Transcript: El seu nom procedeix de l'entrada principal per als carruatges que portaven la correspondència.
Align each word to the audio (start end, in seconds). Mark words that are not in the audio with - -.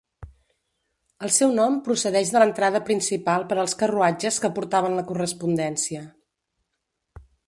El 1.27 1.33
seu 1.33 1.51
nom 1.57 1.75
procedeix 1.87 2.31
de 2.35 2.41
l'entrada 2.43 2.81
principal 2.87 3.45
per 3.51 3.57
als 3.65 3.77
carruatges 3.83 4.43
que 4.47 4.51
portaven 4.57 4.97
la 5.01 5.05
correspondència. 5.13 6.03